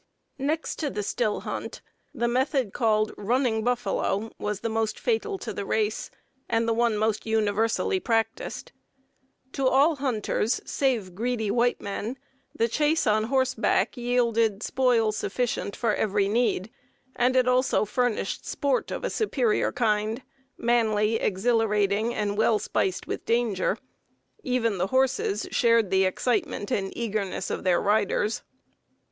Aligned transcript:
"_Next 0.43 0.79
to 0.79 0.89
the 0.89 1.03
still 1.03 1.41
hunt 1.41 1.83
the 2.11 2.27
method 2.27 2.73
called 2.73 3.11
"running 3.17 3.63
buffalo" 3.63 4.31
was 4.39 4.61
the 4.61 4.67
most 4.67 4.99
fatal 4.99 5.37
to 5.37 5.53
the 5.53 5.63
race, 5.63 6.09
and 6.49 6.67
the 6.67 6.73
one 6.73 6.97
most 6.97 7.27
universally 7.27 7.99
practiced. 7.99 8.71
To 9.51 9.67
all 9.67 9.97
hunters, 9.97 10.59
save 10.65 11.13
greedy 11.13 11.51
white 11.51 11.81
men, 11.81 12.17
the 12.55 12.67
chase 12.67 13.05
on 13.05 13.25
horseback 13.25 13.95
yielded 13.95 14.63
spoil 14.63 15.11
sufficient 15.11 15.75
for 15.75 15.93
every 15.93 16.27
need, 16.27 16.71
and 17.15 17.35
it 17.35 17.47
also 17.47 17.85
furnished 17.85 18.43
sport 18.43 18.89
of 18.89 19.03
a 19.03 19.09
superior 19.11 19.71
kind 19.71 20.23
manly, 20.57 21.17
exhilarating, 21.17 22.11
and 22.11 22.39
well 22.39 22.57
spiced 22.57 23.05
with 23.05 23.23
danger. 23.23 23.77
Even 24.41 24.79
the 24.79 24.87
horses 24.87 25.47
shared 25.51 25.91
the 25.91 26.05
excitement 26.05 26.71
and 26.71 26.91
eagerness 26.97 27.51
of 27.51 27.63
their 27.63 27.79
riders. 27.79 28.41